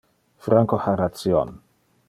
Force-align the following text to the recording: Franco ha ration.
Franco 0.45 0.79
ha 0.85 0.95
ration. 1.03 1.53